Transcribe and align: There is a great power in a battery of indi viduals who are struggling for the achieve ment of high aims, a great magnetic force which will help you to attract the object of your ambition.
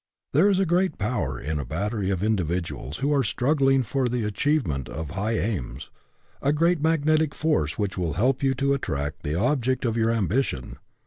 There 0.33 0.49
is 0.49 0.57
a 0.57 0.65
great 0.65 0.97
power 0.97 1.39
in 1.39 1.59
a 1.59 1.63
battery 1.63 2.09
of 2.09 2.23
indi 2.23 2.43
viduals 2.43 3.01
who 3.01 3.13
are 3.13 3.21
struggling 3.21 3.83
for 3.83 4.09
the 4.09 4.23
achieve 4.23 4.65
ment 4.65 4.89
of 4.89 5.11
high 5.11 5.37
aims, 5.37 5.91
a 6.41 6.51
great 6.51 6.81
magnetic 6.81 7.35
force 7.35 7.77
which 7.77 7.99
will 7.99 8.13
help 8.13 8.41
you 8.41 8.55
to 8.55 8.73
attract 8.73 9.21
the 9.21 9.35
object 9.39 9.85
of 9.85 9.95
your 9.97 10.09
ambition. 10.09 10.77